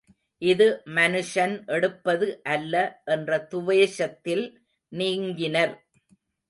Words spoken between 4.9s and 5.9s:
நீங்கினர்.